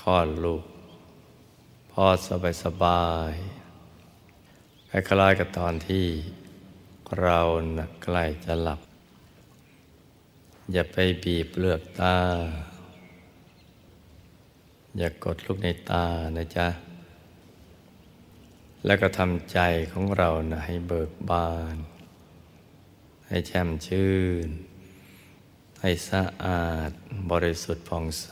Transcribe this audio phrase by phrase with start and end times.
[0.00, 0.64] คลอดลูก
[1.92, 3.32] พอสบายสบาย
[4.90, 6.06] คล้ายๆกับตอนที่
[7.20, 7.40] เรา
[7.78, 8.80] นะใกล้จะหลับ
[10.72, 12.16] อย่าไปบีบเลือกตา
[14.98, 16.68] อย่ากดลูกในตานะจ๊ะ
[18.86, 19.58] แล้วก็ทำใจ
[19.92, 21.76] ของเรานะให้เบิกบาน
[23.26, 24.14] ให้แช่มชื่
[24.46, 24.48] น
[25.80, 26.90] ให้สะอาด
[27.30, 28.28] บริสุทธิ์ผ่องใส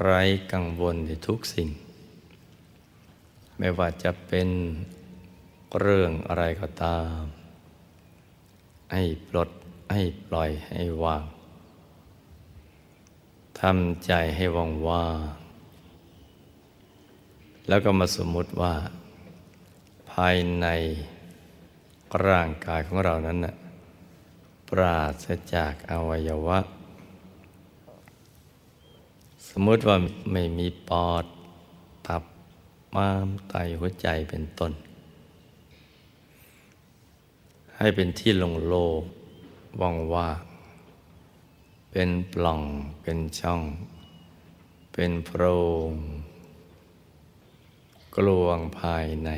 [0.00, 0.22] ไร้
[0.52, 1.68] กังวลในทุกสิ่ง
[3.58, 4.48] ไม่ว่าจะเป็น
[5.78, 7.20] เรื่องอะไรก็ตาม
[8.92, 9.50] ให้ปลด
[9.92, 11.24] ให้ปล่อยให้วาง
[13.60, 15.18] ทำใจให้ว่างว่าง
[17.68, 18.74] แล้วก็มาสมมุติว่า
[20.12, 20.66] ภายใน
[22.26, 23.54] ร่างกายของเรานั้นนะ
[24.68, 26.58] ปราศจากอวัยวะ
[29.50, 29.96] สมมติว่า
[30.32, 31.24] ไม่มีปอด
[32.06, 32.22] ตับ
[32.94, 34.72] ม้ามไตหัวใจเป็นต้น
[37.76, 40.40] ให้เป็นที่โล่งๆว่างว่าง
[41.90, 42.62] เป็นปล่อง
[43.02, 43.62] เป็นช่อง
[44.92, 45.42] เป็นโพร
[45.90, 45.92] ง
[48.14, 49.30] กลวงภายใน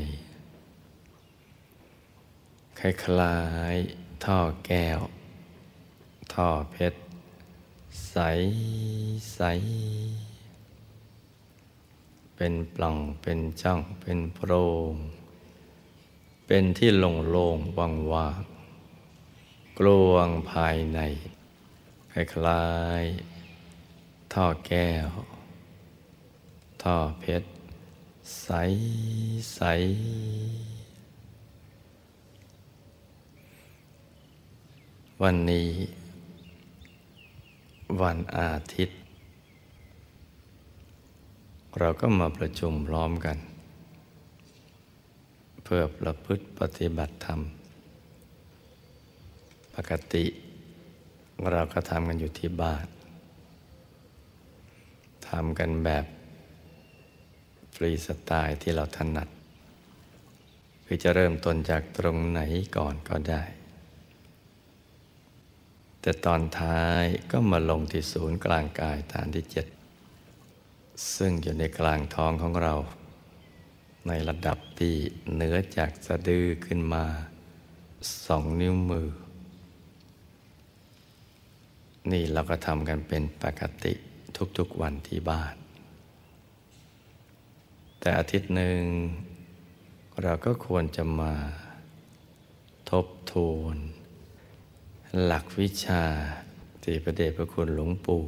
[2.79, 3.39] คล้า
[3.75, 5.01] ยๆท่อแก้ว
[6.33, 7.01] ท่อเพชร
[8.11, 8.19] ใส
[9.35, 9.41] ใส
[12.37, 14.53] เป็นปล่องเป็นช่องเป็นโพร
[14.93, 14.95] ง
[16.47, 21.01] เป็นที่โล่งๆว่างๆกลวงภายใน
[22.13, 22.15] ค
[22.47, 22.69] ล้า
[23.03, 25.09] ยๆท่อแก้ว
[26.83, 27.49] ท่อเพชร
[28.43, 28.49] ใส
[29.55, 29.61] ใส
[35.23, 36.00] วันนี้
[37.99, 38.99] วันอาทิตย์
[41.79, 43.39] เราก็มาประชุมพร้อมกัน
[45.65, 47.41] เพื่อประพฤติปฏิบัติธรรม
[49.75, 50.25] ปกติ
[51.51, 52.87] เราก็ทำกันอยู่ที่บ้าน
[55.29, 56.05] ทำกันแบบ
[57.75, 59.29] ฟรีสไตล์ที่เราถนัด
[60.85, 62.41] คือจะเริ่มต้นจากตรงไหน
[62.77, 63.43] ก่อนก็ได้
[66.01, 69.67] แต่ตอนท้ายก็มาลงที่ศูนย์กลางกายฐานที่เจ็ด
[71.17, 72.75] ซึ่งอยู่ในกลางท้องของเรา
[74.09, 74.95] ในระดับที่
[75.33, 77.05] เหนือจากสะดือขึ้นมา
[78.27, 79.09] สองนิ้วมือ
[82.11, 83.95] นี่เราก็ทำกันเป็นปกติ
[84.59, 85.55] ทุกๆวันที่บ้าน
[88.01, 88.83] แต่อาทิตย์หนึ่ง
[90.23, 91.35] เราก็ควรจะมา
[92.91, 93.77] ทบทวน
[95.19, 96.03] หลักวิชา
[96.83, 98.23] ที่พระเดชพระคุณหลวงปู่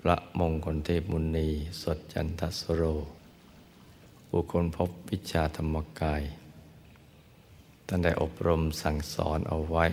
[0.00, 1.48] พระมงคลเทพมุนี
[1.82, 2.82] สดจันทสโร
[4.30, 6.22] บุคคลพบวิชาธรรมกาย
[7.86, 9.86] ท่านได้อบรมสั่งสอนเอาไว้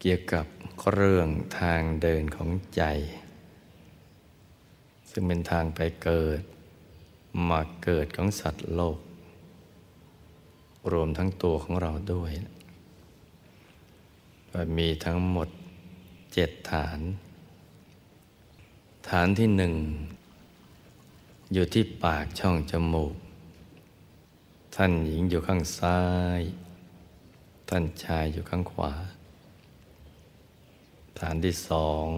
[0.00, 0.46] เกี่ยวกับ
[0.92, 2.82] เรื่องทางเดินของใจ
[5.10, 6.40] ซึ่งเป็นทางไปเกิด
[7.48, 8.98] มาเกิดของสัตว์โลก
[10.92, 12.32] รวมทั้งตัวของเราด้วย
[14.76, 15.48] มีทั้งหมด
[16.32, 17.00] เจ็ดฐาน
[19.08, 19.74] ฐานที่หนึ่ง
[21.52, 23.14] อยู่ที่ปากช่องจมูก
[24.74, 26.00] ท่านหญิงอยู่ข้างซ้า
[26.38, 26.40] ย
[27.68, 28.92] ท่านชายอยู่ข้างขวา
[31.18, 32.08] ฐานที่สอง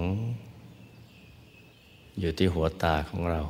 [2.21, 3.43] อยู่ที่หัวตาของเรา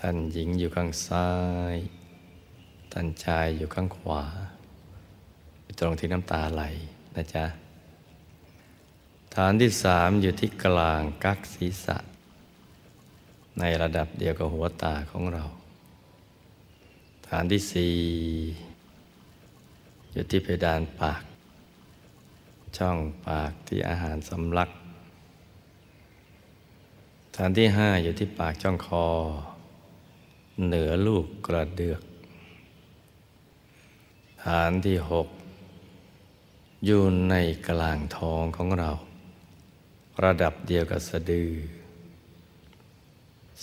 [0.00, 1.30] ท่านหญิงอยู่ข้างซ้า
[1.74, 1.76] ย
[2.92, 4.24] ท่านชายอยู่ข้างขวา
[5.80, 6.62] ตรงที่น้ำตาไหล
[7.16, 7.44] นะจ๊ะ
[9.34, 11.96] ฐานที่สามอยู่ที่กลางกักศีรษะ
[13.58, 15.44] ในระดับเดียวกับหัวตาของเรา
[17.28, 17.94] ฐานที่สี่
[20.12, 21.22] อยู่ที่เพดานปาก
[22.76, 24.70] ช่องปากที่อาหารสำลัก
[27.36, 29.06] ฐานที่ห้าอยู่ที่ปากช่องคอ
[30.66, 32.02] เหนือลูกกระเดือก
[34.44, 35.28] ฐานที่หก
[36.86, 37.34] อยู่ใน
[37.68, 38.90] กลางท้องของเรา
[40.24, 41.50] ระดับเดียวกับสะดือ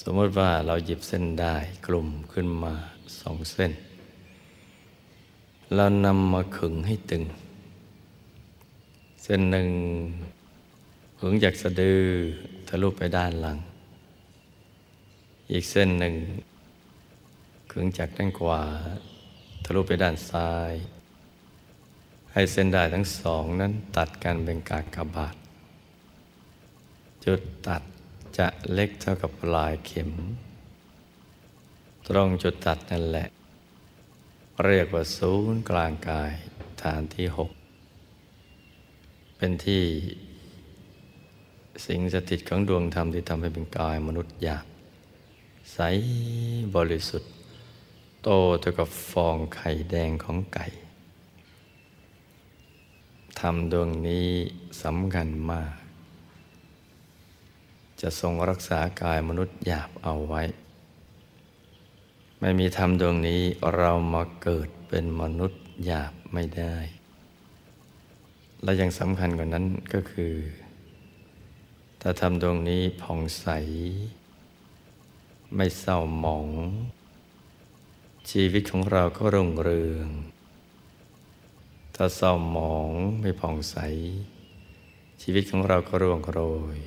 [0.02, 1.56] สมมติว่าเราหยิบเส้นได้
[1.88, 2.74] กลุ่มขึ้นมา
[3.20, 3.72] สองเส้น
[5.76, 7.24] เรานำมาขึงให้ตึง
[9.24, 9.70] เส้นหนึ่ง
[11.20, 12.02] ขึงจากสะดือ
[12.68, 13.58] ทะลุไปด้านหลัง
[15.52, 16.16] อีกเส้นหนึ่ง
[17.72, 18.62] ขึงจากด้านขวา
[19.66, 20.74] ทะลุไปด้านซ้าย
[22.40, 25.36] ให้เส้นได้ทั้งสองนั้นตัดกันเป็นกากบาท
[27.26, 27.82] จุดตัด
[28.38, 30.12] จะเล็กเท่ากับปลายเข็ม
[32.08, 33.28] ตรงจุดตัดนั่นแหละ
[34.66, 36.32] เรียกว่าศูนย์กลางกาย
[36.84, 37.52] ฐานที่หก
[39.38, 39.84] เป็นที่
[41.86, 44.66] สิ่งสถิตของดวงธรรมที่ทำให้เป็นกายมนุษย์หยาบ
[45.74, 45.80] ใส
[46.76, 47.32] บริสุทธิ์
[48.24, 48.30] โต
[48.60, 50.68] เท่ากับฟองไข่แดงของไก่
[53.40, 54.28] ธรรมดวงนี้
[54.84, 55.74] สำคัญมาก
[58.02, 60.44] จะทรงรักษากายมนุษย์หยาบเอาไว้
[62.40, 63.42] ไม่มีธรรมดวงนี้
[63.76, 66.76] เรามาเกิดเป็นมนุษย์หยาบไม่ได้
[68.64, 70.34] และยังสำคัญกว่านั้นก็คือ
[72.02, 73.48] ถ้าธรรมดวงนี้ผ่องใส
[75.56, 76.48] ไม่เศร้าหมอง
[78.30, 80.10] ชีวิตของเราก็รุ่งเรือง
[82.00, 83.78] ถ้าเศร้าหมองไม่ผ่องใส
[85.22, 86.40] ชีวิตของเราก็ร่วงโร
[86.76, 86.78] ย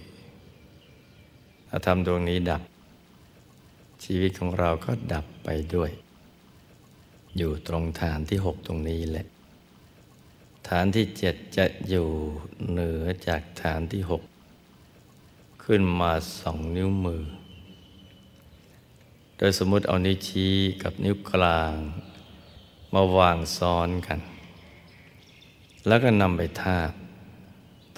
[1.68, 2.62] ถ้าธรรมดวงนี้ดับ
[4.04, 5.90] ชีวิตของเราก็ดับไปด้วย
[7.36, 9.26] อยู่ตรงฐานที่หกตรงนี้แหละ
[10.68, 12.08] ฐานที่เจ็ดจะอยู่
[12.70, 14.22] เหนือจากฐานที่หก
[15.64, 17.24] ขึ้นมาสองนิ้วมือ
[19.38, 21.76] โดยสมมุติเอานิ้วชี้กับนิ้วกลาง
[22.94, 24.20] มาวางซ้อนกัน
[25.86, 26.92] แล้วก็นำไปทาบ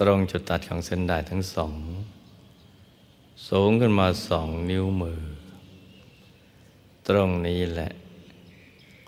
[0.00, 1.76] ตรงจุดตัดของเส้นได้ทั้งสอง
[3.48, 5.22] สูงขึ้นมาสองนิ้วมือ
[7.08, 7.90] ตรงนี้แหละ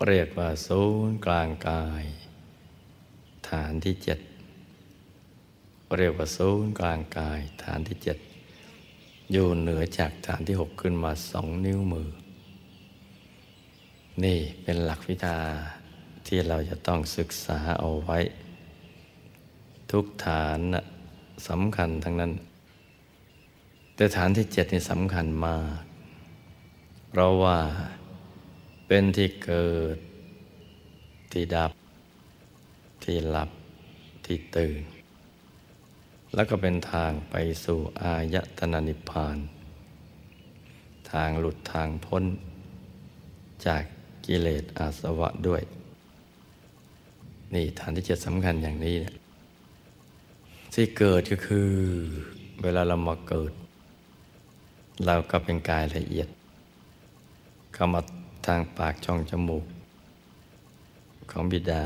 [0.07, 2.03] เรียกว่าศูนย์กลางกาย
[3.49, 4.19] ฐานที่เจ็ด
[5.97, 8.17] เรียกว่าศูนย์กลางกาย ฐานที่เจ็ด
[9.31, 12.09] อยู่เหนือจากฐานที่หกขึ้นมาสองนิ้วมือ
[14.23, 15.37] นี่เป็นหลักวิชา
[16.27, 18.19] ที่เราจะต้องศึกษาเอาไว้
[19.91, 20.83] ทุกฐานนะ
[21.49, 22.31] สำคัญทั้งนั้น
[23.95, 25.81] แต่ฐานที่เจ็ดนี่สำคัญมาก
[27.09, 27.57] เพราะว่า
[28.87, 29.97] เป็นที่เกิด
[31.31, 31.71] ที่ดับ
[33.03, 33.49] ที่หลับ
[34.25, 34.81] ที่ตื่น
[36.35, 37.35] แล้วก็เป็นทางไป
[37.65, 39.37] สู่อายตนานิพพาน
[41.11, 42.23] ทางหลุดทางพ้น
[43.65, 43.83] จาก
[44.25, 45.61] กิเลสอาสวะด้วย
[47.53, 49.13] นี่ฐานที่เจะสำคัญอย่างนี้เนี่ย
[50.79, 51.69] ที่เกิดก็คือ
[52.61, 53.53] เวลาเรามาเกิด
[55.05, 56.27] เราก็เป็นกายละเอียด
[57.73, 58.01] เข้ามา
[58.45, 59.65] ทางปากช่องจมูก
[61.31, 61.83] ของบิดา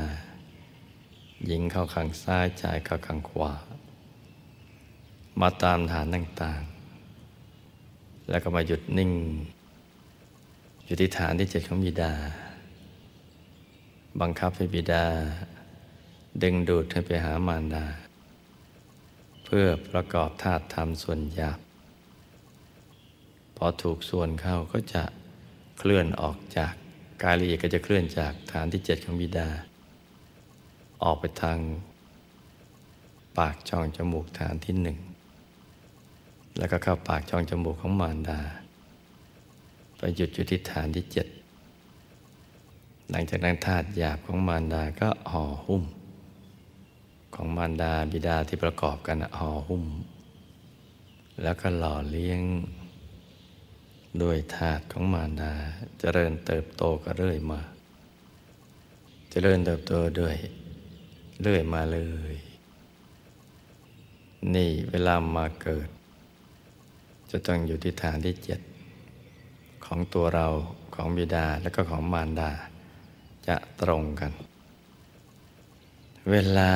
[1.46, 3.54] หญิงเข้าข้างซ้ายชายเข้าข้างขวา
[5.42, 9.12] มาตามฐานต่างๆ แล้วก็มาหยุดนิ่ง
[10.86, 12.14] อยู่ที่ฐานที่เจ็ดของบิดา
[14.22, 15.04] บังคับให้บิดา
[16.44, 17.86] ดึงดูดให้ไปหามารดา
[19.50, 21.60] พื่อประกอบธาตุธรรมส่วนหยาบ
[23.58, 25.04] พอถูกส่วนเข้าก็จะ
[25.80, 26.74] เคลื่อนออกจาก
[27.24, 29.50] กายละเอียดก็จะเคลื่อนจากฐานที่เจ็ดของบิดา
[31.04, 31.60] ออกไปทาง
[33.38, 34.98] ปากช่องจมูกฐานที่หนึ่ง
[36.58, 38.40] แล้วก็เข้าปากช่องจมูกของมารดา
[39.98, 41.28] ไปหยุดอยู่ที่ฐานที่เจ็ด
[43.10, 45.84] หลังจากนั้นธาตุหยาบของมารดาก็ห่อหุ้ม
[47.34, 49.86] ของมารดาบิดาที่ประกอบกันห่อหุ้ม
[51.44, 52.42] แล้วก็หล่อเลี้ยง
[54.22, 57.70] ด้วยธาตุของมารดาจเจริญเติบโตก็เรื่อยมาจ
[59.32, 60.36] เจริญเติบโตด้วย
[61.42, 62.00] เรื่อยมาเล
[62.34, 62.36] ย
[64.56, 65.88] นี่เวลามาเกิด
[67.32, 68.60] จะต้องอยู่ที่ฐานที่เจ็ด
[69.86, 70.48] ของตัวเรา
[70.96, 72.52] ของบิดาและก็ของมารดา
[73.48, 74.32] จะตรงกัน
[76.32, 76.72] เวลา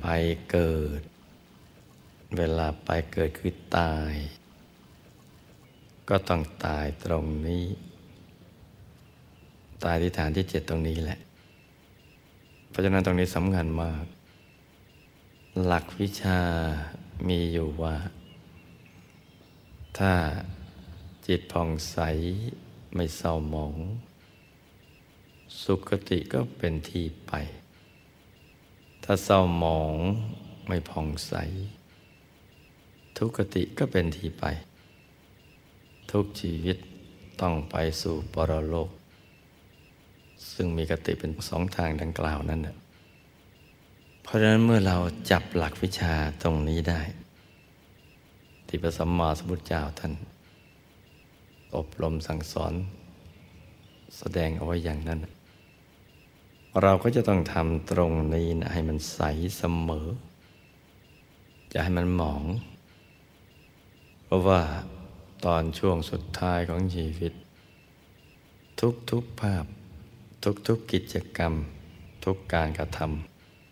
[0.00, 0.06] ไป
[0.50, 1.00] เกิด
[2.36, 4.14] เวลาไปเกิดคือตาย
[6.08, 7.66] ก็ต้องตายตรงนี้
[9.84, 11.18] ตายที่ฐานที่เจ็ดตรงนี้แหละ
[12.68, 14.04] เพราะฉะนั้นตรงนี้สำคัญมาก
[15.64, 16.40] หลักวิชา
[17.28, 17.96] มีอยู่ว่า
[19.98, 20.12] ถ้า
[21.26, 21.98] จิตผ่องใส
[22.94, 23.74] ไม่เศร้าหมอง
[25.62, 27.32] สุขติก็เป็นที่ไป
[29.08, 29.94] ถ้าเศร้าหมอง
[30.66, 31.32] ไม่ผ่องใส
[33.16, 34.44] ทุกติก็เป็นที่ไป
[36.10, 36.76] ทุกชีวิต
[37.40, 38.90] ต้องไปสู่ปรโลก
[40.52, 42.76] ซึ่งมีกติเป็นสองทางดังกล่าวนั้นนะ
[44.22, 44.96] เพราะฉะนั้นเมื่อเรา
[45.30, 47.00] จับหลักวิชาตรงนี้ได้
[48.66, 50.12] ที่พระสัมมาสัมพุทธเจ้าท่าน
[51.76, 52.72] อบรมสั่งสอน
[54.18, 55.18] แสดงเอาไว้อย่างนั้น
[56.82, 59.20] เราก็จะต้องทำตรงนี้นะให้มันใส
[59.56, 60.08] เสมอ
[61.72, 62.44] จะให้มันหมอง
[64.24, 64.62] เพราะว่า
[65.44, 67.32] ตอนช่วงสุดท้ายของชีวิต
[69.10, 69.64] ทุกๆภาพ
[70.68, 71.52] ทุกๆกิจกรรม
[72.24, 73.00] ทุกการกระท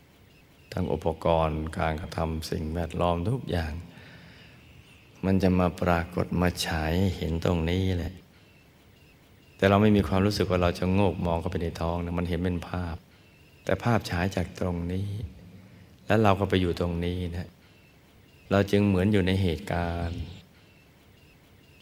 [0.00, 3.72] ำทั้งอุปกรณ์การกระทำสิ่งแวดล้อมทุกอย่าง
[5.24, 8.14] มันจะมาปรากฏมาฉายให้เห็นตรงนี้แหละ
[9.56, 12.96] แต่เราไม่มีความรู้สึกว่าเราจะโงกมองเข้าไปในท้องนะมันเห็นเป็นภาพ
[13.64, 15.08] แต่ภาพฉายจากตรงนี้
[16.06, 17.48] แล้วเราก็ไปอยู่ตรงนี้นะ
[18.50, 20.20] เราจึงเหมือนอยู่ในเหตุการณ์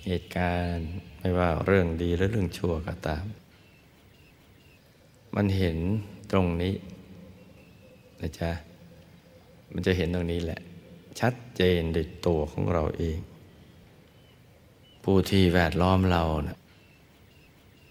[0.07, 0.88] เหตุการณ์
[1.19, 3.25] ไม่ว่าเรื่องดีหรือเรื่องชั่วก็ตาม
[5.37, 5.76] มันเห็น
[6.33, 6.75] ตรงนี้
[8.21, 8.50] นะจ๊ะ
[9.73, 10.61] มันจะเห็นตรงนี้แหละ
[11.21, 13.19] ชัดเจนด้วยตัวของเราเอง
[15.05, 16.59] ผู้ที่แวดล้อมเรานะ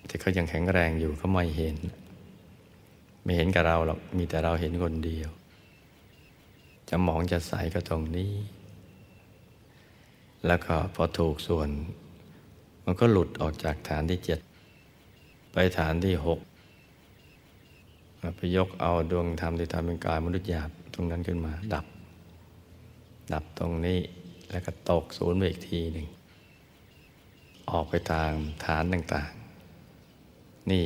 [0.07, 1.77] ที่เขายังแข็งแรงอยู่เขาไม่เห็น
[3.23, 5.29] ไม่เห็นกับเราหรอกมีแต่เราเห็นคนเดียว
[6.89, 8.31] จะมองจะใสก็ตรงนี้
[10.47, 11.69] แล้วก็พอถูกส่วน
[12.85, 14.39] มันก็หลุดออกจากฐานที่เจ็ด
[15.51, 16.39] ไปฐานที่หก
[18.35, 21.85] ไปยกเอาดวงธรรมที่ทำเป็นกายมนุษย์หยาบตรงนั้นขึ้นมา ดับ
[23.33, 23.99] ดับตรงนี้
[24.51, 26.07] แล้วก็ตกศูนย์ไปอีกทีหนึ่ง
[27.69, 28.31] ออกไปทาง
[28.65, 29.31] ฐานต่าง
[30.69, 30.85] นี่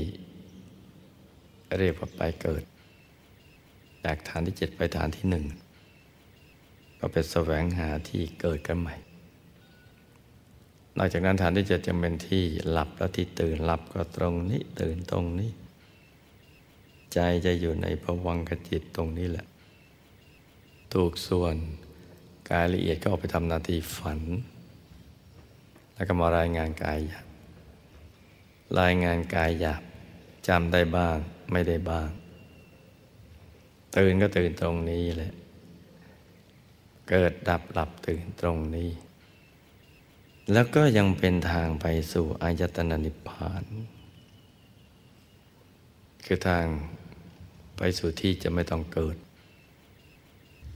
[1.78, 2.64] เรียกว่าไปเกิด
[4.06, 5.46] จากฐานที่เจ็ดไปฐานที่หนึ่ง
[7.00, 8.96] ก็เป็นแสวงหาที่เกิดกันใหม่
[10.98, 15.52] นอกจากนั้นฐานที่เจ็ดจะเป็นที่หลับแล้วที่ตื่นหลับก็ตรงนี้ตื่นตรงนี้
[17.14, 19.46] ใจจะอยู่ในภวังคจิตตรงนี้แหละ
[20.94, 21.56] ถูกส่วน
[22.52, 24.20] กายละเอียดก็ออกไปทำหน้าที่ฝัน
[25.96, 27.26] แล้วก็มารายงานกายหยาบ
[28.80, 29.82] รายงานกายหยาบ
[30.48, 31.18] จำได้บ้าง
[31.52, 32.10] ไม่ได้บ้าง
[33.96, 35.34] ตื่นก็ตื่นตรงนี้แหละ
[37.10, 38.90] เกิดดับหลับตื่นตรงนี้
[40.52, 43.64] แล้วก็ยังเป็นทางไปสู่อายตนะนิพพาน
[46.26, 46.66] คือทาง
[47.78, 49.18] ไปสู่ที่จะไม่ต้องเกิด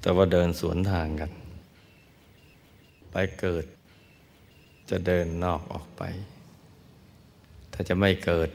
[0.02, 1.32] แต่ว่าเดินสวนทางกัน
[3.12, 3.66] ไปเกิด
[4.90, 6.04] จะเดินนอกออกไป
[7.82, 8.50] ถ้าจะไม่เกิด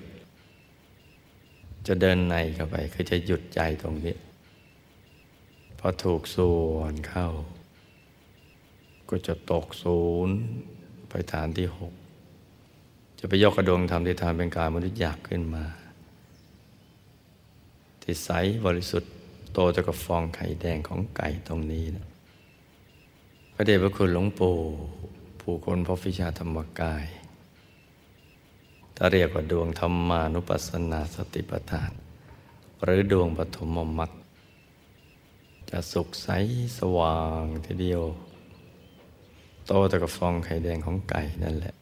[1.87, 4.17] จะเดินในเข้าไป คือจะหยุดใจตรงนี้
[5.79, 7.29] พอถูกส่วนเข้า
[9.09, 10.37] ก็จะตกศูนย์
[11.09, 11.93] ไปฐานที่หก
[13.19, 15.65] จะไปยกกระดวงทำที่ทานเป็นการมนุษย์หยาบขึ้นมา
[18.03, 18.29] ที่ใส
[18.67, 19.13] บริสุทธิ์
[19.53, 22.07] โตจะกับฟองไข่แดงของไก่ตรงนี้นะ
[23.55, 24.57] พระเดชพระคุณหลวงปู่
[25.41, 27.07] ผู้คนพบวิชาธรรมกาย
[28.97, 31.93] ถ้าเรียกว่าดวงธรรมานุปัสสนาสติปัฏฐาน
[32.83, 34.11] หรือดวงปฐมมรรค
[35.71, 36.29] จะสุขใส
[36.79, 38.03] สว่างทีเดียว
[39.67, 41.75] โตแต่กับฟองไข่แดงของไก่นั่นแหละ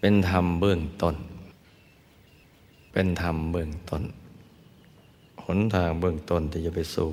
[0.00, 1.16] เป็นธรรมเบื้องต้น
[2.92, 4.02] เป็นธรรมเบื้องต้น
[5.44, 7.10] หนทางเบื้องต้นที่จะไปสู่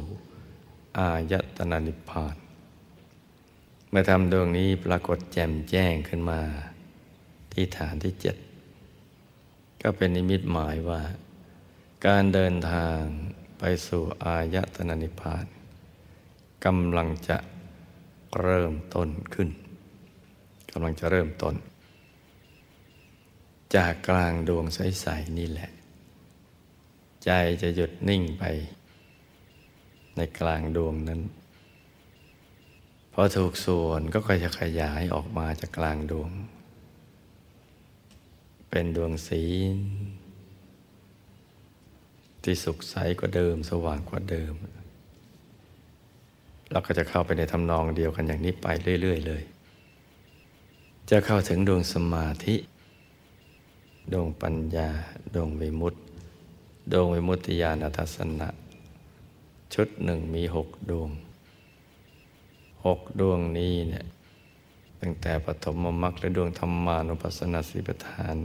[0.98, 2.36] อายตนะนิพพาน
[3.90, 6.40] เมื่อทำดวงนี้ปรากฏแจ่มแจ้งขึ้นมา
[7.52, 8.36] ที่ฐานที่เจ็ด
[9.84, 11.02] ก็เป็นนิมิตหมายว่า
[12.06, 13.02] การเดินทาง
[13.60, 15.46] ไปสู่อายตนะนิพพาน
[16.66, 17.38] กำลังจะ
[18.42, 19.50] เริ่มต้นขึ้น
[20.72, 21.56] กำลังจะเริ่มต้น
[23.76, 25.72] จากกลางดวงใส ๆ นี่แหละ
[27.26, 28.44] ใจจะหยุดนิ่งไป
[30.16, 31.22] ในกลางดวงนั้น
[33.14, 36.32] พอถูกส่วนก็ค่อยจะขยายออกมาจากกลางดวง
[38.76, 39.44] เป็นดวงสี
[42.44, 44.54] ที่สุขใสกว่าเดิม สว่างกว่าเดิม
[46.72, 48.68] เราก็จะเข้าไปในทำนองเดียวกันอย่างนี้ไป
[49.02, 49.44] เรื่อย ๆ เลย
[51.10, 52.56] จะเข้าถึงดวงสมาธิ
[54.14, 54.90] ดวงปัญญา
[55.34, 56.00] ดวงวิมุตติ
[56.92, 58.50] ดวงวิมุตติญาณทัศนะ
[59.74, 61.10] ชุดหนึ่งมีหกดวง
[62.86, 64.06] หกดวงนี้เนี่ย
[65.00, 68.38] ตั้งแต่ปฐมมรรคและดวงธรรมานุปัสสนาสีปทาน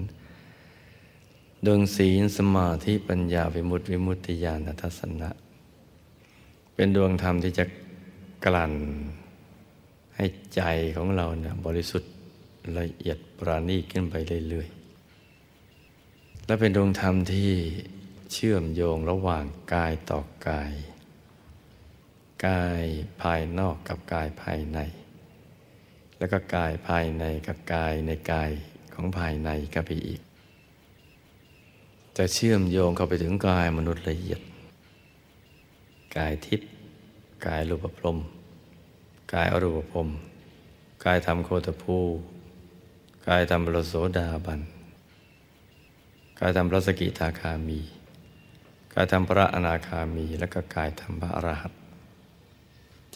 [1.66, 5.30] ดวงศีลสมาธิปัญญาวิมุตติวิมุตติญาณทัศนะ
[6.74, 7.64] เป็นดวงธรรมที่จะ
[8.44, 8.74] กลั่น
[10.16, 10.24] ให้
[10.54, 10.62] ใจ
[10.96, 12.12] ของเราเนี่ยบริสุทธิ์
[12.78, 14.14] ละเอียดปราณีขึ้นไป
[14.48, 17.50] เรื่อยๆ และเป็นดวงธรรมที่
[18.32, 20.72] เชื่อมโยงระหว่างกายต่อกาย
[22.46, 22.84] กาย
[23.22, 24.78] ภายนอกกับกายภายใน
[26.18, 28.50] แล้วก็กายภายในกับกายในกาย
[28.94, 30.20] ของภายในก็ไปอีก
[32.18, 34.40] จะเชื่อมโยงเข้าไปถึงกายมนุษย์ละเอียด
[36.16, 36.68] กายทิพย์
[37.46, 38.18] กายรูปพรม
[39.32, 40.08] กายอรูปพรม
[41.04, 41.98] กายธรรมโคตภู
[43.28, 44.60] กายธรรมปรโสดาบัน
[46.40, 47.80] กายธรรมพระสกิทาคามี
[48.94, 51.72] กายธรรมพระอนาคามี และก็กายธรรมพระอรหัต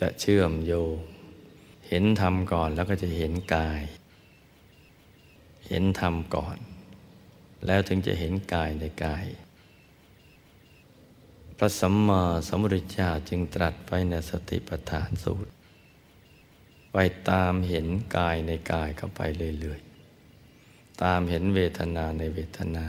[0.01, 0.97] จะเชื่อมโยง
[1.89, 3.83] เห็นธรรมก่อนแล้วก็จะเห็นกาย
[5.67, 6.59] เห็นธรรมก่อน
[7.67, 9.25] แล้วถึงจะเห็นกายในกาย
[11.59, 15.51] พระสัมมาสัมพุทธเจ้าจึงตรัสไว้ในสติปัฏฐานสูตร
[16.93, 16.97] ไป
[17.31, 19.21] ตามเห็นกายในกายเข้าไป
[19.61, 22.87] เรื่อยๆ ตามเห็นเวทนาในเวทนา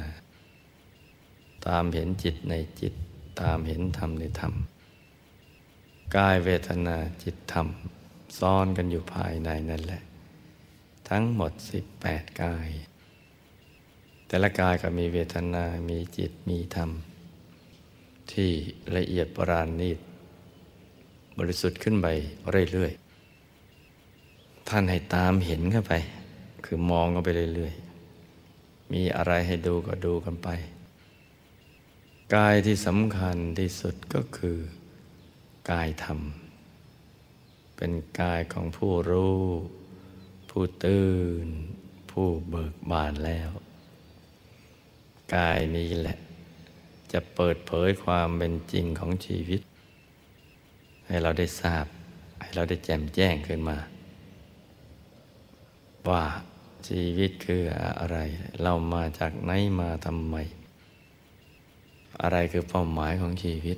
[1.68, 2.94] ตามเห็นจิตในจิต
[3.42, 4.54] ตามเห็นธรรมในธรรม
[6.18, 7.68] กายเวทนาจิตธรรม
[8.40, 10.02] ซ้อนกันอยู่ภายในนั่นแหละ
[11.10, 12.70] ทั้งหมดสิบแปดกาย
[14.28, 16.90] แต่ละกายก็มีเวทนา มีจิต มีธรรม
[18.32, 18.52] ที่
[18.96, 20.00] ละเอียดปราณีต
[21.38, 22.08] บริสุทธิ์ขึ้นไป
[22.72, 25.94] เรื่อยๆ ท่านให้ตามเห็นเข้าไป
[26.66, 30.50] คือมองเข้าไปเรื่อยๆ มีอะไรให้ดูก็ดูกันไป
[32.36, 34.58] กายที่สำคัญที่สุดก็คือ
[35.72, 36.20] กายธรรม
[37.76, 39.42] เป็นกายของผู้รู้
[40.50, 41.12] ผู้ตื่
[41.46, 41.48] น
[42.12, 43.50] ผู้เบิกบานแล้ว
[45.36, 46.18] กายนี้แหละ
[47.12, 49.62] จะเปิดเผยความเป็นจริงของชีวิต
[51.08, 51.86] ให้เราได้ทราบ
[52.42, 53.78] ให้เราได้แจ่มแจ้งขึ้นมา
[56.10, 56.24] ว่า
[56.88, 57.62] ชีวิตคือ
[58.00, 58.18] อะไร
[58.64, 60.36] เรามาจากไหนมาทำไม
[62.22, 63.78] อะไรคือเป้าหมายของชีวิต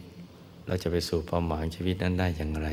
[0.68, 2.68] เราจะไปสู่เป้าหมายชีวิตนั้นได้อย่างไร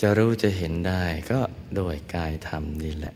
[0.00, 1.40] จะรู้จะเห็นได้ก็
[1.76, 3.14] โดยกายธรรมนี่แหละ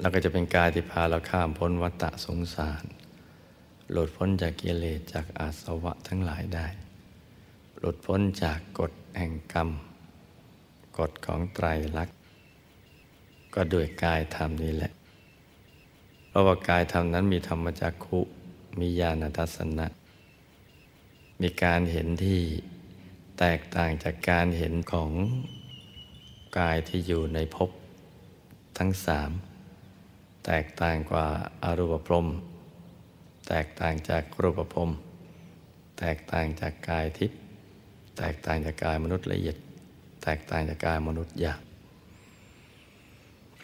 [0.00, 2.84] เราก็จะเป็นกายที่พาเราข้ามพ้นวัฏสงสาร
[3.90, 6.66] หลุดพ้นจากกิเลสจากอาสวะทั้งหลายได้
[7.78, 9.68] หลุดพ้นจากกฎแห่งกรรม
[10.98, 12.16] กฎของไตรลักษณ์
[13.54, 14.92] ก็ด้วยกายธรรมนี่แหละ
[16.28, 18.20] เพราะว่ากายธรรมนั้นมีธรรมจักขุ
[18.80, 19.86] มีญาณทัศนะ
[21.40, 22.40] มีการเห็นที่
[23.38, 25.12] แตกต่างจากการเห็นของ
[26.58, 27.70] กายที่อยู่ในภพ
[28.78, 29.30] ทั้งสาม
[30.46, 31.26] แตกต่างกว่า
[31.64, 32.26] อารูปพรม
[33.48, 34.90] แตกต่างจากรูปพรม
[35.98, 37.38] แตกต่างจากกายทิพย์
[38.18, 39.56] แตกต่างจากกายมนุษย์ละเอียด
[40.22, 41.60] แตกต่างจากกายมนุษย์หยาบ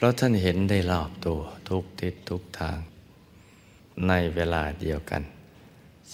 [0.02, 2.78] ราะท่านเห็นได้รอบตัวทุกทิศทุกทาง
[4.08, 5.22] ในเวลาเดียวกัน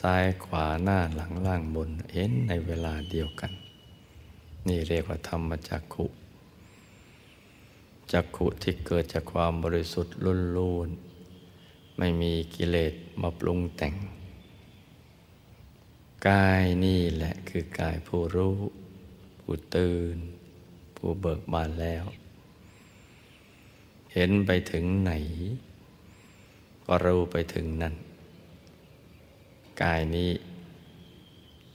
[0.01, 3.53] ซ้ายขวาหน้าหลังล่างบนเห็นในเวลาเดียวกัน
[4.69, 6.07] นี่เรียกว่าธรรมจักขุ
[8.13, 10.89] จักขุที่เกิดจากความบริสุทธิ์ล้นล้น
[11.99, 13.95] ไม่มีกิเลสมาปรุงแต่ง
[16.29, 18.59] กายนี่แหละคือกายผู้รู้
[19.41, 20.17] ผู้ตื่น
[20.97, 22.05] ผู้เบิกบานแล้ว
[24.13, 25.13] เห็นไปถึงไหน
[26.87, 27.95] ก็รู้ไปถึงนั่น
[29.83, 30.31] กายนี้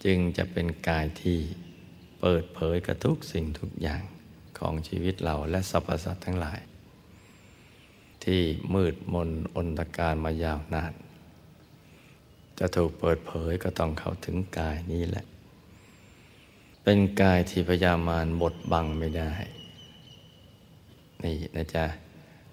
[0.03, 1.39] จึงจะเป็นกายที่
[2.19, 4.03] เปิดเผยกับทุกสิ่งทุกอย่าง
[4.63, 6.59] ของชีวิตเราและสรรพสัตว์ทั้งหลาย
[8.23, 8.41] ที่
[8.73, 10.93] มืดมนอนตการมายาวนาน
[12.59, 15.25] จะถูกเปิดเผยก็ต้องเข้าถึงกายนี้แหละ
[16.83, 19.33] เป็นกายที่พยามารบดบังไม่ได้
[21.23, 21.85] นี่นะจ๊ะ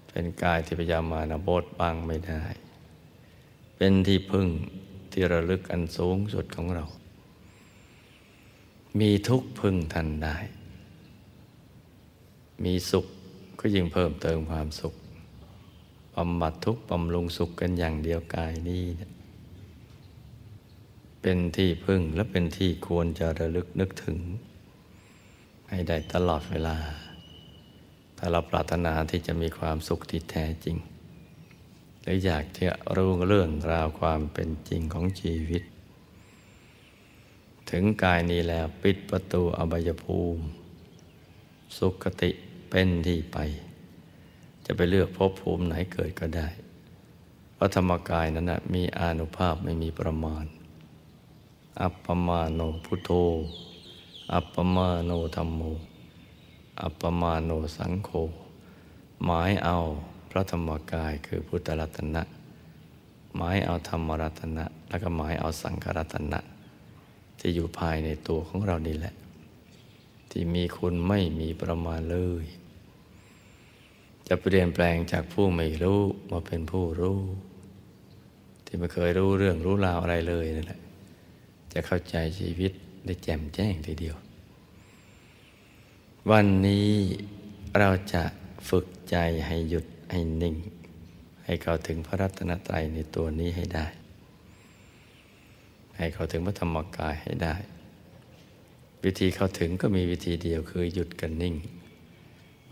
[0.09, 2.43] เป็นกายที่พยามานบดบังไม่ได้
[3.77, 4.47] เป็นที่พึ่ง
[5.11, 6.85] ที่ระลึกอันสูงสุดของเรา
[8.99, 10.37] มีทุกพึ่งทันได้
[12.63, 13.05] มีสุข
[13.59, 14.93] ก็ยิ่งเพิ่มเติมความสุข
[16.15, 18.83] บำบัดทุกข์บำรุงสุขกันอย่างเดียวกายนี้
[21.21, 24.19] เป็นที่พึ่งและเป็นที่ควรจะระลึกนึกถึง
[25.69, 26.77] ให้ได้ตลอดเวลา
[28.17, 30.77] ถ้าเราปรารถนาที่จะมีความสุขที่แท้จริง
[32.01, 35.63] หรืออยากจะรู้เรื่องราวความเป็นจริงของชีวิต
[37.69, 40.43] ถึงกายนี้แล้วปิดประตูอบายภูมิ
[41.77, 42.31] สุขติ
[42.71, 43.37] เป็นที่ไป
[44.65, 46.47] จะไปเลือกภพภูมิไหนเกิดก็ได้
[47.53, 50.45] เพราะธรรมกายนั้นนะมีอานุภาพไม่มีประมาณ
[51.81, 53.11] อัปปมาโนพุทโธ
[54.33, 55.61] อัปปมาโนธรรมโม
[56.81, 58.09] อัปปมาโนสังโฆ
[59.25, 59.77] หมายเอา
[60.29, 62.23] พระธรรมกายคือพุทธรัตนะ
[63.35, 66.39] หมายเอาธรรมรัตนะ แล้วก็หมายเอาสังขรัตนะ
[67.39, 69.13] ที่อยู่ภายในตัวของเรานี่แหละ
[70.31, 72.45] ที่มีคุณไม่มีประมาณเลย
[74.27, 77.19] จะเปลี่ยนแปลงจากผู้ไม่รู้มาเป็นผู้รู้
[78.65, 80.81] ที่ไม่เคยรู้เรื่องรู้ราวอะไรเลยนั่นแหละ
[81.73, 82.71] จะเข้าใจชีวิต
[83.05, 84.15] ได้แจ่มแจ้งทีเดียว
[86.31, 86.89] วันนี้
[87.79, 88.23] เราจะ
[88.69, 89.15] ฝึกใจ
[89.47, 90.55] ให้หยุดให้นิ่ง
[91.45, 93.85] ให้เข้าถึงพระรัตนตรัยในตัวนี้ให้ได้
[95.97, 97.55] ให้เข้าถึงพระธรรมกายให้ได้
[99.03, 101.55] วิธีเข้าถึงก็มีวิธีเดียวคือหยุดกันนิ่ง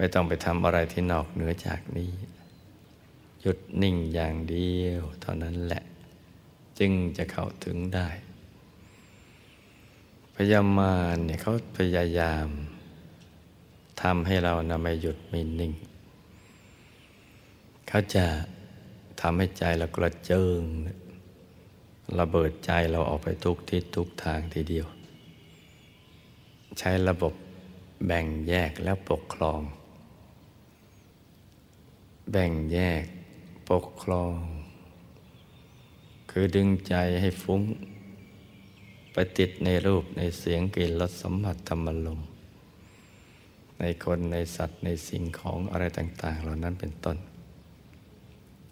[0.01, 2.12] ไม่ต้องไปทำอะไรที่นอกเหนือจากนี้
[3.41, 5.83] หยุดนิ่งอย่างเดียว เท่านั้นแหละ
[6.79, 8.09] จึงจะเข้าถึงได้
[10.35, 12.47] พยามารเนี่ยเขาพยายาม
[14.01, 15.73] ทำให้เรานำไปหยุดไม่นิ่ง
[17.88, 18.25] เขาจะ
[19.21, 20.62] ทำให้ใจเรากระเจิง
[22.19, 24.88] ระเบิดใจเราออกไปทุกทิศทุกทางทีเดียว
[26.79, 27.33] ใช้ระบบ
[28.05, 29.62] แบ่งแยกและปกครอง
[32.31, 33.03] แบ่งแยก
[33.69, 34.35] ปกครอง
[36.31, 37.61] คือดึงใจให้ฟุ้ง
[39.13, 42.19] ไปติดในรูปในเสียงกลิ่นรสสัมผัสธรรมลม
[43.79, 47.17] ในคนในสัตว์ในสิ่งของอะไรต่าง ๆ เหล่านั้นเป็นต้น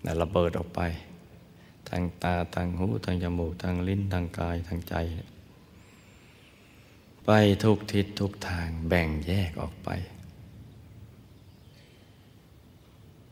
[0.05, 0.81] นะระเบิดออกไป
[1.89, 4.95] ทางตาทางหูทางจมูกทางลิ้นทางกายทางใจ
[7.25, 7.31] ไป
[7.63, 9.89] ทุกทิศทุกทางแบ่งแยกออกไป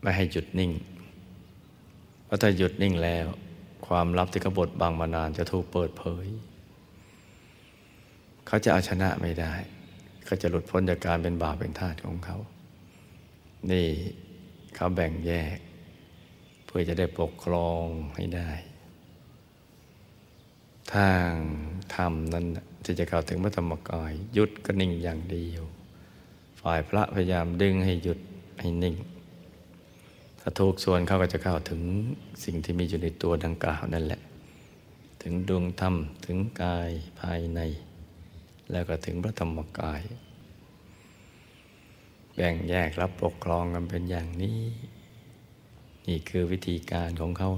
[0.06, 0.72] ไม่ให้หยุดนิ่ง
[2.26, 3.28] เพราะถ้าหยุดนิ่งแล้ว
[3.88, 6.28] ความลับที่เขาบดบังมานานจะถูกเปิดเผย
[8.48, 9.54] เขาจะเอาชนะไม่ได้
[10.26, 12.38] เขาจะหลุดพ้นจากการเป็นบาปเป็นทาสของเขา
[13.72, 13.88] นี่
[14.76, 15.58] เขาแบ่งแยก
[16.66, 18.52] เพื่อจะได้ปกครองให้ได้
[20.94, 21.30] ทาง
[21.96, 22.46] ธรรมนั้น
[22.84, 25.64] ที่จะเข้าวถึงพระธรรมกายหยุดก็นิ่งอย่างเดียว
[26.62, 28.20] ฝ่ายพระพยายามดึงให้หยุด
[28.62, 28.96] ให้นิ่ง
[30.48, 31.82] ถ้าถูกส่วนเขาก็จะเข้าถึง
[32.44, 34.22] สิ่งที่มีอยู่ในตัวดังกล่าวนั่นแหละ
[35.22, 36.90] ถึงดวงธรรมถึงกาย
[37.22, 37.60] ภายใน
[38.72, 40.02] แล้วก็ถึงพระธรรมกาย
[42.34, 44.60] แบ่งแยกรับปกครองกันเป็นอย่างนี้
[46.08, 47.50] นี่คือวิธีการของเขา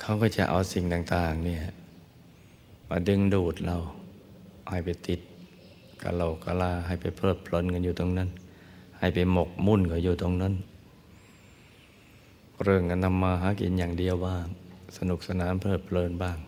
[0.00, 1.62] เขาก็จะเอาสิ่งต่าง ๆ เนี่ย
[2.90, 3.76] มาดึงดูดเรา
[4.68, 5.20] ให้ไปติด
[6.02, 8.30] กะโหลกกะลาให้ไปเพลิดเพลินกันอยู่ตรงนั้น
[9.04, 10.54] ให้ไปหมกมุ่นกันอยู่ตรงนั้น
[12.62, 14.46] เรื่องกันทำมาหากินอย่างเดียวบ้าง
[14.98, 16.38] สนุกสนานเพลิดเพลินบ้าง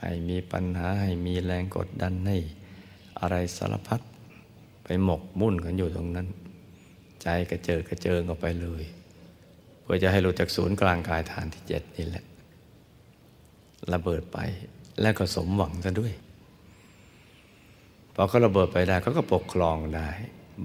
[0.00, 2.36] ให้มีปัญหาให้มีแรงกดดันให้
[3.20, 4.00] อะไรสารพัด
[4.84, 6.28] ไปหมกมุ่นกันอยู่ตรงนั้น
[7.22, 8.82] ใจกระเจิดกระเจิงออกไปเลย
[9.82, 12.24] เพื่อจะให้หลุดจากศูนย์กลางกายฐานที่เจ็ดนี่แหละ
[13.92, 14.38] ระเบิดไป
[15.00, 16.12] แล้วก็สมหวังซะด้วย
[18.14, 20.10] พอเขาระเบิดไปได้เขาก็ปกครองได้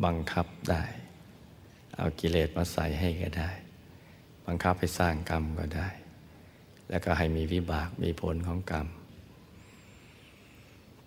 [0.06, 0.84] บังคับได้
[1.96, 3.50] เอากิเลสมาใส่ให้ก็ได้
[4.46, 5.90] บังคับให้สร้างกรรมก็ได้
[6.90, 8.88] แล้วก็ให้มีวิบากมีผลของกรรม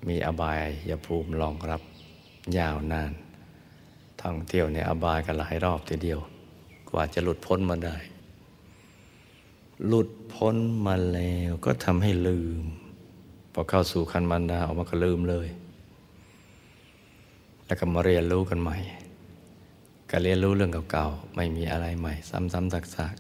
[0.09, 1.83] มีอบายยภูมิรองรับ
[2.59, 3.13] ยาวนาน
[4.23, 6.21] ท่องเที่ยวในอบายกันหลายรอบทีเดียว
[6.91, 7.97] กว่าจะหลุดพ้นมาได้
[9.87, 12.63] หลุดพ้นมาแล้วก็ทำให้ลืม
[13.53, 15.49] พอเข้าสู่คันมันดาออกมาก็ลืมเลย
[17.73, 18.77] แล้วก็มาเรียนรู้กันใหม่
[20.11, 23.15] ก็เรียนรู้เรื่องเก่าๆ ไม่มีอะไรใหม่ ซ้ำๆซัก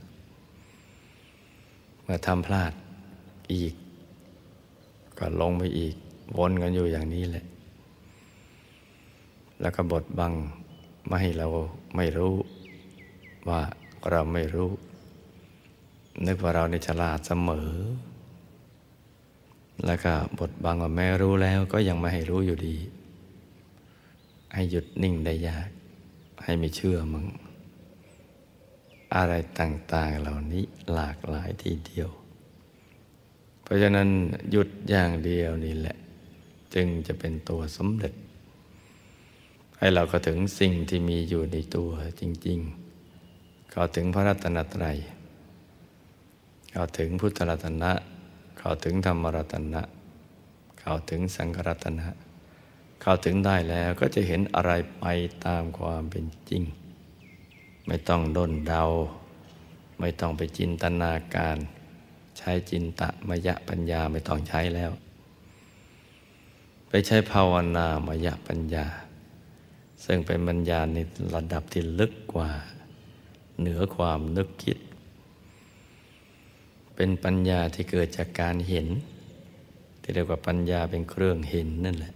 [1.18, 2.72] ๆ เมื่อทำพลาด
[3.52, 3.74] อีก
[5.18, 5.94] ก็ลงไปอีก
[6.38, 7.44] วนกันอยู่อย่างนี้แหละ
[9.60, 10.32] แล้วก็บดบัง
[11.06, 11.46] ไม่ให้เรา
[11.96, 12.34] ไม่รู้
[13.48, 13.60] ว่า
[14.10, 14.70] เราไม่รู้
[16.26, 17.70] นึกว่าเราในฉลาดเสมอ
[19.86, 22.76] แล้วก็บดบังว่าแม่รู้แล้วก็ยังไม่ให้รู้อยู่ดี
[24.52, 25.68] ให้หยุดนิ่งได้ยาก
[26.42, 27.26] ให้ไม่เชื่อมึง
[29.14, 32.08] อะไรต่างๆเหล่านี้หลากหลายทีเดียว
[33.62, 34.08] เพราะฉะนั้น
[34.50, 35.96] หยุดอย่างเดียวนี่แหละ
[36.74, 38.14] จึงจะเป็นตัวสำเร็จ
[39.78, 44.96] ให้เราก็ถึงสิ่งที่มีอยู่ในตัวจริงๆเข้าถึงพระรัตนตรัย
[46.72, 47.92] เข้าถึงพุทธรัตนะ
[48.58, 49.82] เข้าถึงธรรมรัตนะ
[50.80, 52.06] เข้าถึงสังฆรัตนะ
[53.02, 55.04] เข้าถึงได้แล้วก็จะเห็นอะไรไป
[55.46, 56.62] ตามความเป็นจริง
[57.86, 58.84] ไม่ต้องด้นเดา
[60.00, 61.56] ไม่ต้องไปจินตนาการ
[62.38, 64.90] ใช้จินตะมยะปัญญาไม่ต้องใช้แล้ว
[66.88, 68.86] ไปใช้ภาวนามยะปัญญา
[70.04, 70.98] ซึ่งเป็นปัญญาใน
[71.34, 72.50] ระดับที่ลึกกว่า
[73.58, 74.78] เหนือความนึกคิด
[76.96, 78.88] เป็นปัญญาที่เกิดจากการเห็น
[80.00, 82.12] ที่เรียกว่าปัญญาเป็นเครื่องเห็นนั่นแหละ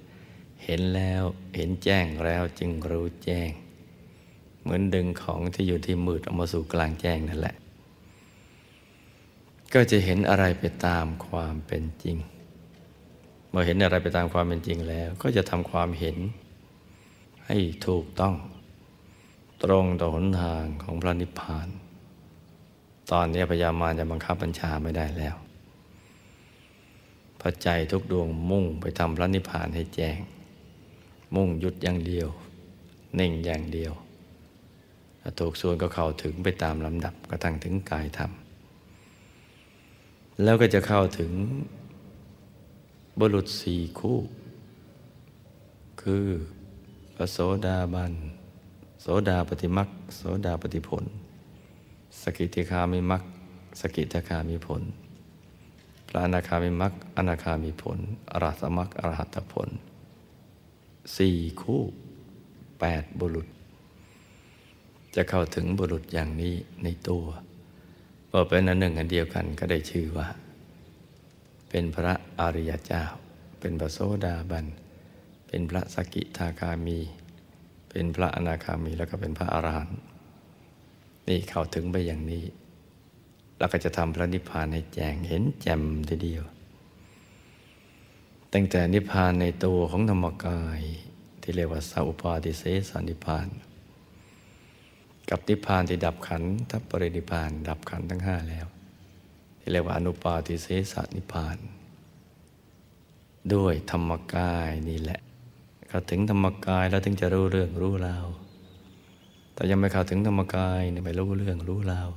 [0.64, 1.22] เห็นแล้ว
[1.56, 3.50] เห็นแจ้งแล้วจึงรู้แจ้ง
[4.62, 7.56] เหมือนดึงของที่อยู่ที่มืดออกมาสู่กลางแจ้งนั่นแหละ
[9.74, 12.16] ก็จะเห็นอะไรไปตามความเป็นจริง
[13.48, 16.16] เมื่อเห็นอะไรไปตามความเป็นจริงแล้ว ก็จะทำความเห็น
[17.46, 18.34] ให้ถูกต้อง
[19.64, 21.68] ตรงต่อหนทางของพระนิพพาน
[23.12, 25.36] ตอนนี้พยามารจะบังคับบัญชาไม่ได้แล้ว
[27.40, 30.18] พระใจทุกดวงมุ่งไปทำพระนิพพานให้แจ้ง
[31.34, 32.28] มุ่งหยุดอย่างเดียว
[33.18, 33.92] นิ่งอย่างเดียว
[35.20, 38.30] ถ้าถูกส่วนก็เข้าถึงไปตามลำดับกระทั่งถึงกายธรรม
[40.42, 41.32] แล้วก็จะเข้าถึง
[43.18, 44.18] บุรุษสี่คู่
[46.02, 46.26] คือ
[47.14, 48.12] พระโสดาบัน
[49.02, 51.04] โสดาปัตติมรรคโสดาปัตติผล
[52.22, 54.82] สกิทาคามิมรรคสกิทาคามิผล
[56.08, 57.98] พระอนาคามิมรรคอนาคามิผล
[58.32, 59.68] อรหัตมรรคอรหัตผล
[61.16, 61.82] สี่คู่
[62.80, 63.46] แปดบุรุษ
[65.14, 67.24] จะเข้าถึงบุรุษอย่างนี้ในตัว
[68.30, 70.28] พอเป็นอันหนึ่งอันเดียวกันก็ได้ชื่อว่า
[71.70, 73.04] เป็นพระอริยเจ้า
[73.60, 74.66] เป็นพระโสดาบัน
[75.48, 76.98] เป็นพระสกิทาคามี
[77.90, 79.98] เป็นพระอนาคามีแล้วก็เป็นพระอรหันต์
[81.28, 82.44] นี่เข้าถึงไปอย่างนี้
[83.58, 86.42] แล้วก็จะทำพระนิพพานให้แจ้งเห็นแจ่มทีเดียว
[88.52, 90.80] ตั้งแต่นิพพานในตัวของธรรมกาย
[91.42, 93.48] ที่เรียกว่าสัพปาติเสสนิพพาน
[95.30, 98.66] กับนิพพานที่ดับขันทัพปรินิพพาน ดับขันทั้งห้าแล้ว
[99.60, 101.56] ที่เรียกว่าอนุปาติเสสนิพพาน
[103.54, 105.20] ด้วยธรรมกายนี่แหละ
[105.88, 108.26] เขาถึงธรรมกายแล้วถึงจะรู้เรื่องรู้ราว
[109.54, 112.08] แต่ยังไม่เข้าถึงธรรมกายไม่รู้เรื่องรู้ราว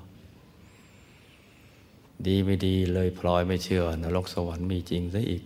[2.28, 5.44] ดีไม่ดีเลยพลอยไม่เชื่อนรกสวรรค์มีจริงซะอีก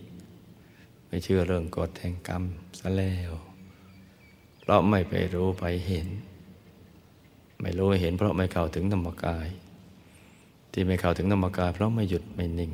[1.14, 2.42] ไม่เชื่อเรื่องกฎแห่งกรรม
[2.78, 3.32] ซะแล้ว
[4.60, 6.08] เพราะไม่ไปรู้ไปเห็น
[7.60, 9.48] ไม่รู้เห็น เพราะไม่เข้าถึงธรรมกาย
[10.72, 12.72] ที่ไม่เข้าถึงธรรมกาย เพราะไม่หยุดไม่นิ่ง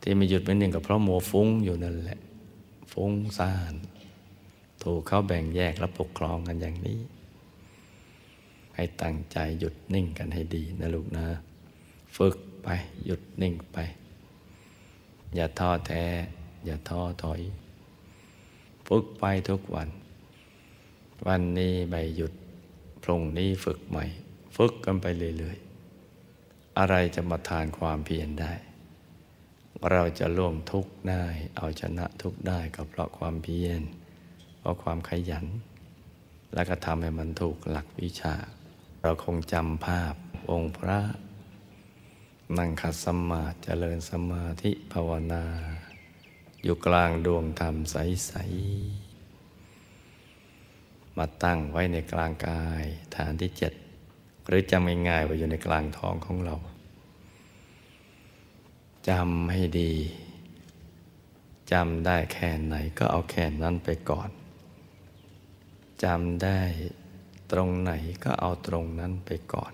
[0.00, 2.18] ที่ไม่หยุดไม่นิ่งก็เพราะโมฟุ้งอยู่นั่นแหละ
[2.92, 3.74] ฟุ้งซ่าน
[4.82, 6.98] ถูกเขาแบ่งแยกและปกครองกันอย่างนี้
[8.74, 11.26] ให้ตั้งใจหยุดนิ่งกันให้ดีนะลูกนะ
[12.16, 12.68] ฝึกไป
[13.04, 13.78] หยุดนิ่งไป
[15.34, 16.04] อย่าท้อแท้
[16.64, 17.40] อย่าท้อถอย
[18.88, 19.88] ฝึกไปทุกวัน
[21.26, 22.32] วันนี้ไม่หยุด
[23.02, 24.04] พรุ่งนี้ฝึกใหม่
[24.56, 25.06] ฝึกกันไป
[25.38, 28.52] เรื่อยๆ อะไรจะมาทานความเพียรได้
[29.90, 31.24] เราจะล่วงทุกข์ได้
[31.56, 33.80] เอาชนะทุกข์ได้ก็เพราะความเพียร
[34.58, 35.46] เพราะความขยัน
[36.54, 38.34] แล้วก็ทำให้มันถูกหลักวิชา
[39.02, 40.14] เราคงจำภาพ
[40.50, 41.00] องค์พระ
[42.58, 45.44] นั่งขัดสมาธิเจริญสมาธิภาวนา
[46.68, 48.32] อยู่กลางดวงธรรมใส
[50.34, 52.84] ๆ มาตั้งไว้ในกลางกาย
[53.16, 53.72] ฐานที่เจ็ด
[54.46, 56.56] หรือจำง่ายๆว่าอยู่ในกลางท้องของเรา
[59.08, 59.92] จำให้ดี
[61.72, 64.30] จำได้แค่ไหนก็เอาแค่นั้นไปก่อน
[66.04, 66.60] จำได้
[67.52, 67.92] ตรงไหน
[68.24, 69.72] ก็เอาตรงนั้นไปก่อน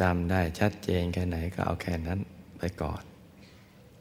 [0.00, 2.18] จำได้ชัดเจนแค่ไหนก็เอาแค่นั้น
[2.60, 3.02] ไปก่อน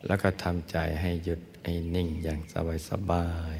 [0.06, 3.58] แล้วก็ทำใจให้หยุดให้นิ่งอย่างสบายสบาย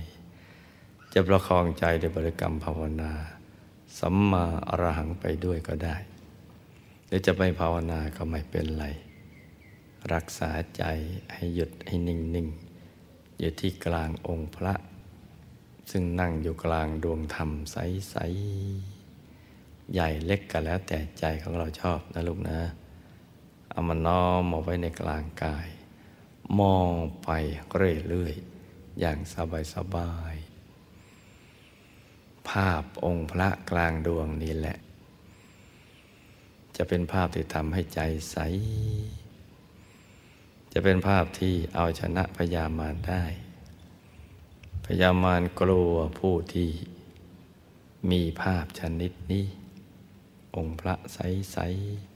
[1.14, 3.14] จะประคองใจด้วยบริกรรมภาวนา
[4.00, 5.96] สัมมาอรหังไปด้วยก็ได้
[7.08, 8.86] หรือจะไปภาวนาก็ไม่เป็นไร
[10.14, 10.84] รักษาใจ
[11.34, 12.48] ให้หยุดให้นิ่งนิ่ง
[13.40, 14.74] อยู่ที่กลางองค์พระ
[15.92, 22.60] ซึ่งนั่งอยู่กลางดวงธรรมใสๆใหญ่เล็กก็แล้วแต่ใจของเราชอบนะลูกนะ
[23.72, 25.68] เอามาน้อมมาไว้ในกลางกาย
[26.60, 26.92] มอง
[27.24, 27.30] ไป
[27.76, 29.18] เรื่อยๆ อย่าง
[29.74, 34.78] สบายๆ ภาพองค์พระกลางดวงนี้แหละ
[36.76, 38.00] จะเป็นภาพที่ทำให้ใจ
[38.32, 38.38] ใส
[40.74, 43.24] จะเป็นภาพที่เอาชนะพยามารได้
[44.86, 46.72] พยามารกลัวผู้ที่
[48.12, 49.46] มีภาพชนิดนี้
[50.56, 51.58] องค์พระใส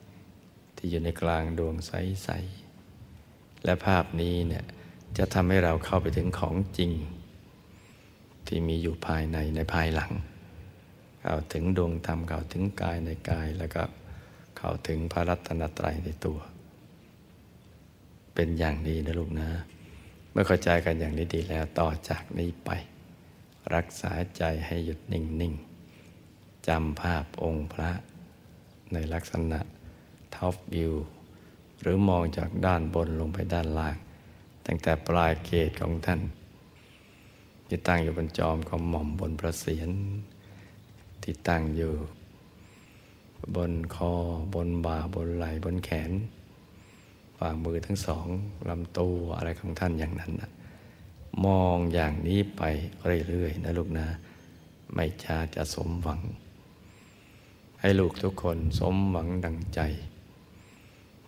[0.09, 2.64] ๆ ที่อยู่ในกลางดวงใส ๆ
[3.65, 4.65] และภาพนี้เนี่ย
[5.17, 6.91] จะทำให้เราเข้าไปถึงของจริง
[8.47, 10.11] ที่มีอยู่ภายในในภายหลัง
[11.21, 13.83] เข้าถึงดวงธรรมเข้าถึงกายในกายแล้วก็
[14.57, 16.39] เข้าถึงพระรัตนตรัยในตัว
[18.33, 19.49] เป็นอย่างดีนะลูกนะ
[20.31, 22.71] เมื่อเข้าใจกันอย่างนี้ดีแล้วต่อจากนี้ไป
[23.75, 27.91] รักษาใจให้หยุดนิ่งๆจำภาพองค์พระ
[28.93, 29.59] ในลักษณะ
[30.35, 30.93] ท็อปวิว
[31.85, 33.95] หรือมองจากด้านบนลงไปด้านล่าง
[34.65, 36.21] ตั้งแต่ปลายเกตของท่าน
[37.67, 39.89] ที่ตั้งอยู่บนจอมของหม่อมบนพระเศียร
[41.23, 41.93] ที่ตั้งอยู่
[43.55, 44.13] บนคอ
[44.53, 46.11] บนบ่าบนไหล่บนแขน
[47.37, 48.27] ฝ่ามือทั้งสอง
[48.69, 50.49] ลำตัวอะไรของท่านอย่างนั้นนะ
[51.45, 52.61] มองอย่างนี้ไป
[53.29, 54.07] เรื่อยๆนะลูกนะ
[54.93, 56.21] ไม่ช้าจะสมหวัง
[57.79, 59.81] ให้ลูกทุกคนสมหวังดังใจ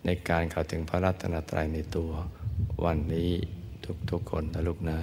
[0.04, 2.10] ในการเข้าถึงพระรัตนตรัยในตัว
[2.84, 3.30] วันนี้
[4.10, 4.98] ทุกๆคนนะลูกนะ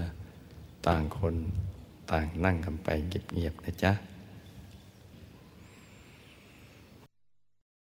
[0.88, 1.36] ต่างคน
[2.12, 3.92] ต่างนั่งกันไปเงียบๆนะจ๊ะ